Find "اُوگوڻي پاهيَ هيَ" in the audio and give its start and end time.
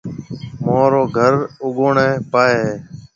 1.61-2.73